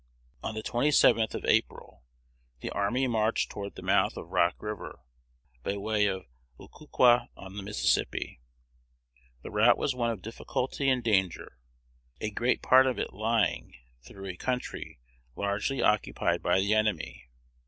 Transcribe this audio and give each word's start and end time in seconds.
On 0.41 0.55
the 0.55 0.63
27th 0.63 1.35
of 1.35 1.45
April, 1.45 2.01
the 2.61 2.71
army 2.71 3.05
marched 3.07 3.51
toward 3.51 3.75
the 3.75 3.83
mouth 3.83 4.17
of 4.17 4.31
Rock 4.31 4.55
River, 4.59 5.01
by 5.61 5.77
way 5.77 6.07
of 6.07 6.25
Oquaka 6.59 7.27
on 7.37 7.55
the 7.55 7.61
Mississippi. 7.61 8.41
The 9.43 9.51
route 9.51 9.77
was 9.77 9.93
one 9.93 10.09
of 10.09 10.23
difficulty 10.23 10.89
and 10.89 11.03
danger, 11.03 11.59
a 12.19 12.31
great 12.31 12.63
part 12.63 12.87
of 12.87 12.97
it 12.97 13.13
lying 13.13 13.75
through 14.03 14.25
a 14.27 14.35
country 14.37 14.97
largely 15.35 15.83
occupied 15.83 16.41
by 16.41 16.59
the 16.61 16.73
enemy. 16.73 17.29